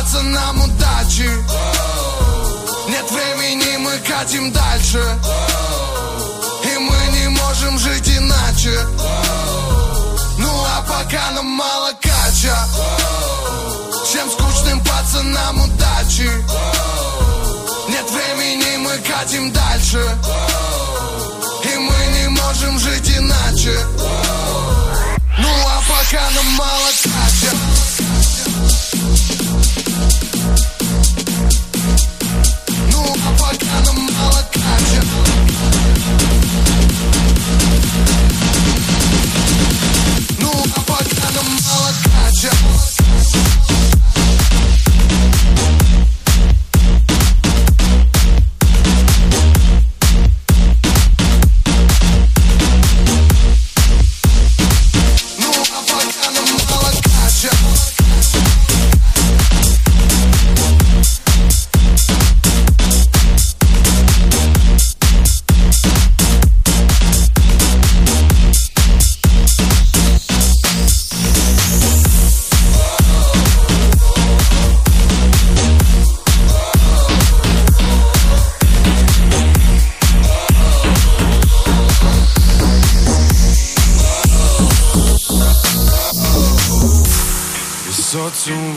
пацанам 0.00 0.62
удачи. 0.62 1.30
Нет 2.88 3.10
времени, 3.10 3.76
мы 3.78 3.98
катим 3.98 4.50
дальше. 4.52 5.02
И 6.64 6.78
мы 6.78 6.96
не 7.12 7.28
можем 7.28 7.78
жить 7.78 8.08
иначе. 8.08 8.86
Ну 10.38 10.48
а 10.48 10.82
пока 10.82 11.30
нам 11.32 11.46
мало 11.46 11.92
кача. 12.00 12.56
Всем 14.06 14.30
скучным 14.30 14.80
пацанам 14.80 15.60
удачи. 15.64 16.30
Нет 17.88 18.10
времени, 18.10 18.76
мы 18.78 18.96
катим 18.98 19.52
дальше. 19.52 20.02
И 21.64 21.78
мы 21.78 22.06
не 22.18 22.28
можем 22.28 22.78
жить 22.78 23.10
иначе. 23.18 23.78
Ну 25.38 25.48
а 25.48 25.82
пока 25.88 26.30
нам 26.30 26.46
мало 26.56 26.90
кача 27.02 27.79
Ну 32.92 33.16
а 33.26 34.09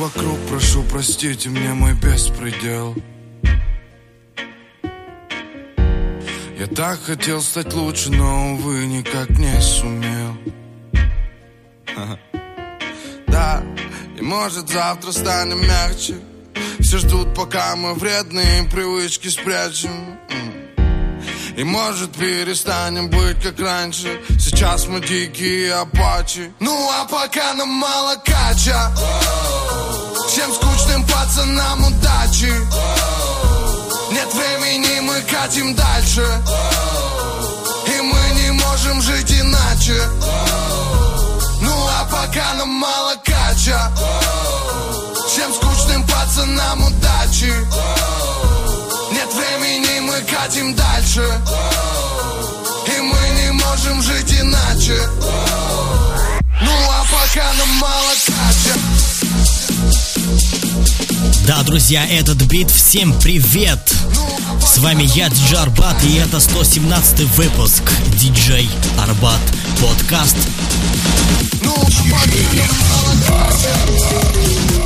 вокруг, 0.04 0.38
прошу 0.50 0.84
простите 0.84 1.50
мне 1.50 1.74
мой 1.74 1.94
беспредел. 1.94 2.94
Я 6.60 6.68
так 6.76 7.02
хотел 7.04 7.42
стать 7.42 7.74
лучше, 7.74 8.12
но, 8.12 8.54
увы, 8.54 8.86
никак 8.86 9.30
не 9.30 9.62
сумел. 9.62 10.38
Да, 13.28 13.64
и 14.16 14.22
может 14.22 14.70
завтра 14.70 15.12
станем 15.12 15.66
мягче. 15.66 16.16
Все 16.80 17.00
ждут, 17.00 17.34
пока 17.34 17.76
мы 17.76 17.96
вредные 17.96 18.64
привычки 18.66 19.28
спрячем. 19.28 20.20
И 21.58 21.64
может 21.64 22.12
перестанем 22.12 23.10
быть 23.10 23.42
как 23.42 23.60
раньше. 23.60 24.22
Сейчас 24.40 24.88
мы 24.88 25.02
дикие 25.02 25.74
апачи. 25.74 26.54
Ну 26.60 26.90
а 26.92 27.06
пока 27.06 27.56
нам 27.56 27.70
мало 27.70 28.18
кача 28.18 28.92
Всем 30.34 30.52
скучным 30.52 31.06
пацанам 31.06 31.86
удачи. 31.86 32.52
Нет 34.12 34.34
времени, 34.34 35.00
мы 35.02 35.22
катим 35.30 35.76
дальше. 35.76 36.26
И 37.86 38.02
мы 38.02 38.42
не 38.42 38.50
можем 38.50 39.00
жить 39.00 39.32
иначе. 39.32 39.96
Ну 41.62 41.72
а 41.88 42.06
пока 42.06 42.52
нам 42.56 42.70
мало 42.70 43.14
кача. 43.24 43.92
Всем 45.28 45.54
скучным 45.54 46.04
пацанам 46.08 46.84
удачи. 46.84 47.54
Нет 49.12 49.32
времени, 49.36 50.00
мы 50.00 50.20
катим 50.22 50.74
дальше. 50.74 51.30
И 52.88 53.02
мы 53.02 53.30
не 53.40 53.52
можем 53.52 54.02
жить 54.02 54.34
иначе. 54.42 55.00
Ну 56.60 56.72
а 56.90 57.04
пока 57.04 57.54
нам 57.54 57.70
мало 57.76 58.14
кача 58.26 58.93
Да, 61.48 61.62
друзья, 61.64 62.06
этот 62.08 62.42
бит. 62.44 62.72
Всем 62.72 63.14
привет! 63.20 63.80
С 64.62 64.78
вами 64.78 65.04
я, 65.04 65.30
Диджей 65.30 65.58
Арбат, 65.58 66.02
и 66.06 66.16
это 66.16 66.40
117 66.40 67.20
выпуск 67.36 67.84
Диджей 68.18 68.70
Арбат 68.98 69.42
подкаст. 69.82 70.38
Ну 71.62 71.76
а 73.30 74.83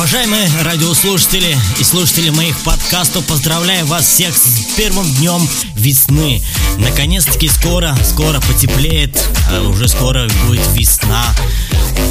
Уважаемые 0.00 0.48
радиослушатели 0.62 1.54
и 1.78 1.84
слушатели 1.84 2.30
моих 2.30 2.58
подкастов, 2.60 3.26
поздравляю 3.26 3.84
вас 3.84 4.06
всех 4.06 4.34
с 4.34 4.74
первым 4.74 5.04
днем 5.16 5.46
весны. 5.74 6.42
Наконец-таки 6.78 7.50
скоро, 7.50 7.94
скоро 8.02 8.40
потеплеет, 8.40 9.14
а 9.50 9.60
уже 9.60 9.88
скоро 9.88 10.26
будет 10.46 10.66
весна, 10.72 11.26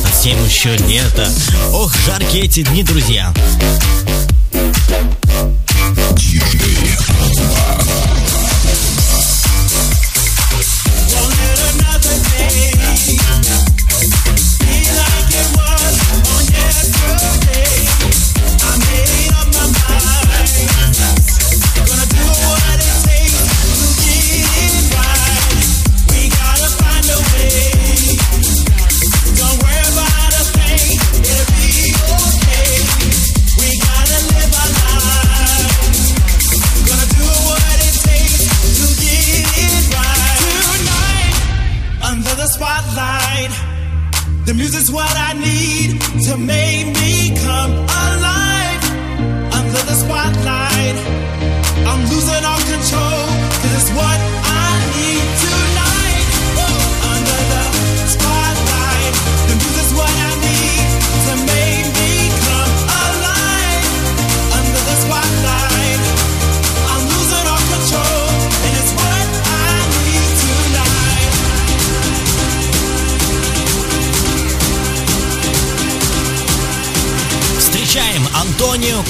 совсем 0.04 0.38
еще 0.46 0.78
лето. 0.78 1.34
Ох, 1.74 1.92
жаркие 2.06 2.44
эти 2.44 2.62
дни, 2.62 2.84
друзья. 2.84 3.34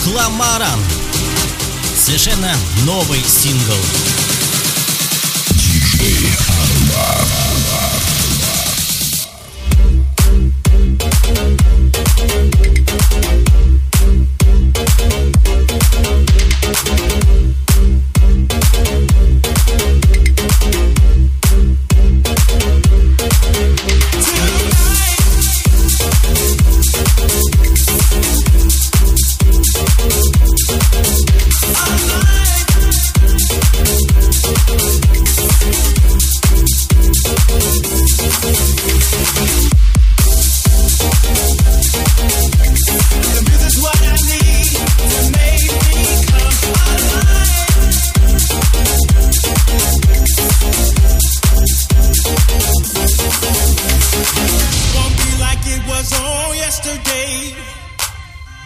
Кламаран. 0.10 0.80
Совершенно 1.96 2.52
новый 2.84 3.24
сингл. 3.24 3.76
DJ 5.52 6.36
Arma. 6.48 7.49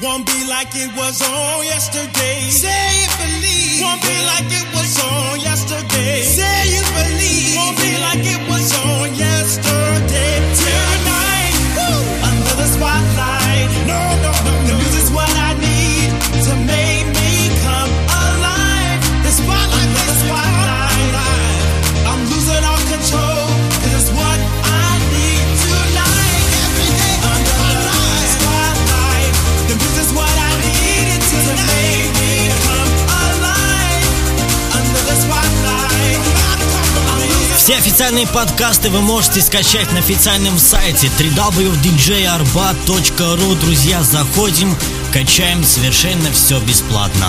Won't 0.02 0.26
be 0.26 0.48
like 0.50 0.74
it 0.74 0.90
was 0.98 1.22
on 1.22 1.64
yesterday. 1.66 2.50
Say 2.50 2.68
you 3.02 3.08
believe. 3.22 3.82
Won't 3.82 4.02
be 4.02 4.18
like 4.26 4.50
it 4.50 4.68
was 4.74 5.00
on 5.04 5.40
yesterday. 5.40 6.22
Say 6.22 6.74
you 6.74 6.82
believe. 6.98 7.56
Won't 7.56 7.78
be 7.78 7.92
like 8.02 8.26
it 8.26 8.50
was 8.50 8.74
on 8.74 9.16
yesterday. 9.16 10.63
Все 37.64 37.78
официальные 37.78 38.28
подкасты 38.28 38.90
вы 38.90 39.00
можете 39.00 39.40
скачать 39.40 39.90
на 39.94 40.00
официальном 40.00 40.60
сайте 40.60 41.08
www.djarbat.ru 41.18 43.60
Друзья, 43.62 44.04
заходим, 44.04 44.76
качаем 45.14 45.64
совершенно 45.64 46.30
все 46.34 46.60
бесплатно. 46.60 47.28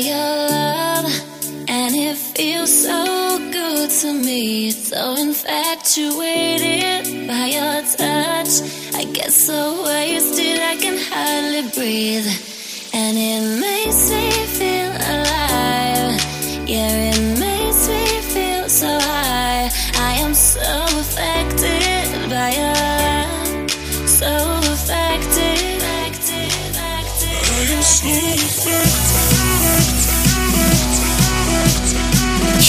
your 0.00 0.16
love, 0.16 1.06
and 1.68 1.94
it 1.94 2.16
feels 2.16 2.70
so 2.84 3.38
good 3.52 3.90
to 3.90 4.12
me. 4.12 4.70
So 4.70 5.14
infatuated 5.16 7.26
by 7.28 7.46
your 7.56 7.82
touch, 7.96 8.52
I 8.94 9.04
get 9.12 9.32
so 9.32 9.82
wasted 9.84 10.60
I 10.60 10.76
can 10.76 10.96
hardly 11.10 11.62
breathe, 11.74 12.28
and 12.94 13.16
it 13.18 13.60
makes 13.60 14.10
me 14.10 14.30
feel 14.58 14.92
alive. 15.14 16.20
Yeah, 16.68 17.12
it 17.12 17.20
makes 17.38 17.88
me 17.88 18.04
feel 18.32 18.68
so 18.68 18.86
high. 18.86 19.70
I 19.96 20.12
am 20.24 20.34
so 20.34 20.84
affected 21.02 22.30
by 22.30 22.50
your 22.60 22.74
love, 22.74 23.70
so 24.08 24.32
affected. 24.72 25.82
affected, 25.90 26.52
affected. 26.70 27.40
I 27.52 27.54
am 27.74 27.82
so 27.82 28.08
affected. 28.08 29.09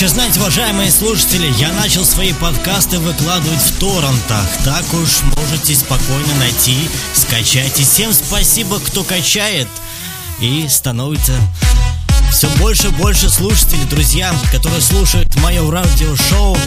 Еще 0.01 0.07
знаете, 0.07 0.39
уважаемые 0.39 0.89
слушатели, 0.89 1.53
я 1.59 1.71
начал 1.73 2.03
свои 2.03 2.33
подкасты 2.33 2.97
выкладывать 2.97 3.61
в 3.61 3.77
торрентах. 3.77 4.47
Так 4.65 4.83
уж 4.95 5.21
можете 5.37 5.75
спокойно 5.75 6.33
найти, 6.39 6.89
скачать. 7.13 7.79
И 7.79 7.83
всем 7.83 8.11
спасибо, 8.11 8.79
кто 8.79 9.03
качает. 9.03 9.67
И 10.39 10.67
становится 10.67 11.33
все 12.31 12.49
больше 12.57 12.87
и 12.87 12.91
больше 12.93 13.29
слушателей, 13.29 13.85
друзья, 13.91 14.33
которые 14.51 14.81
слушают 14.81 15.35
мое 15.35 15.69
радиошоу. 15.69 16.57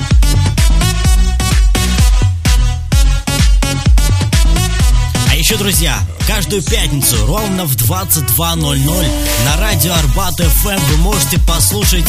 А 5.28 5.34
еще, 5.34 5.56
друзья, 5.56 5.98
каждую 6.28 6.62
пятницу 6.62 7.16
ровно 7.26 7.64
в 7.64 7.74
22.00 7.74 9.08
на 9.44 9.56
радио 9.56 9.92
Арбат 9.92 10.36
ФМ 10.36 10.78
вы 10.92 10.96
можете 10.98 11.40
послушать 11.40 12.06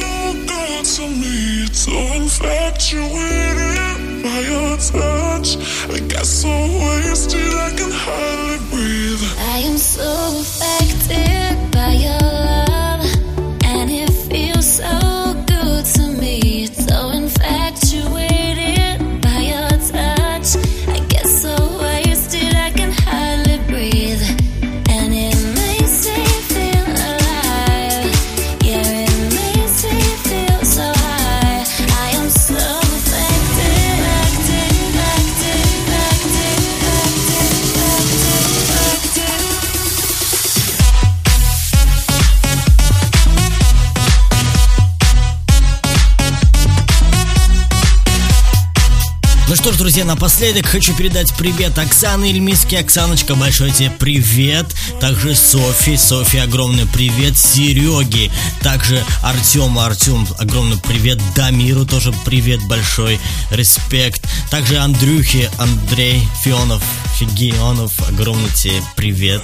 что 49.65 49.73
ж, 49.73 49.77
друзья, 49.77 50.05
напоследок 50.05 50.67
хочу 50.67 50.95
передать 50.95 51.33
привет 51.33 51.75
Оксане 51.79 52.29
Ильмиске. 52.29 52.77
Оксаночка, 52.77 53.33
большой 53.33 53.71
тебе 53.71 53.89
привет. 53.89 54.67
Также 55.01 55.33
Софи. 55.33 55.97
Софи, 55.97 56.37
огромный 56.37 56.85
привет. 56.85 57.35
Сереге. 57.35 58.31
Также 58.61 59.03
Артему. 59.23 59.79
Артем, 59.79 60.27
огромный 60.37 60.77
привет. 60.77 61.17
Дамиру 61.35 61.83
тоже 61.83 62.13
привет 62.25 62.59
большой. 62.67 63.19
Респект. 63.49 64.21
Также 64.51 64.77
Андрюхе. 64.77 65.49
Андрей 65.57 66.21
Фионов. 66.43 66.83
Фигионов. 67.17 67.91
Огромный 68.07 68.51
тебе 68.51 68.83
привет. 68.95 69.41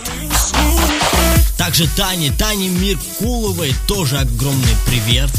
Также 1.58 1.88
Тане. 1.98 2.32
Тане 2.32 2.70
Миркуловой 2.70 3.74
тоже 3.88 4.20
огромный 4.20 4.76
привет. 4.86 5.32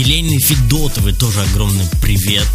Елене 0.00 0.38
Федотовой 0.38 1.12
тоже 1.12 1.42
огромный 1.42 1.84
привет. 2.00 2.48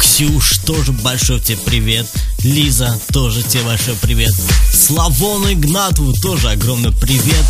Ксюш, 0.00 0.56
тоже 0.64 0.92
большой 0.92 1.40
тебе 1.40 1.58
привет. 1.58 2.06
Лиза, 2.42 2.98
тоже 3.12 3.42
тебе 3.42 3.64
большой 3.64 3.94
привет. 3.96 4.32
Славону 4.72 5.52
Игнатову 5.52 6.14
тоже 6.14 6.48
огромный 6.48 6.92
привет. 6.92 7.44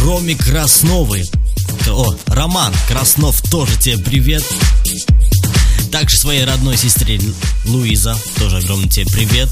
Роме 0.00 0.34
Красновой. 0.34 1.28
О, 1.90 2.16
Роман 2.28 2.72
Краснов, 2.88 3.42
тоже 3.50 3.76
тебе 3.76 3.98
привет. 3.98 4.42
Также 5.92 6.16
своей 6.16 6.46
родной 6.46 6.78
сестре 6.78 7.20
Луиза, 7.66 8.16
тоже 8.38 8.56
огромный 8.56 8.88
тебе 8.88 9.04
привет. 9.12 9.50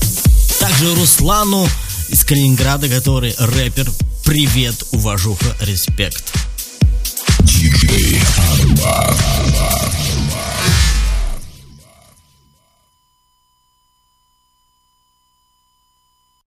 Также 0.58 0.94
Руслану 0.94 1.68
из 2.08 2.24
Калининграда, 2.24 2.88
который 2.88 3.34
рэпер. 3.36 3.90
Привет, 4.24 4.84
уважуха, 4.92 5.54
респект. 5.60 6.32
DJ 7.44 8.18
Math. 8.76 9.43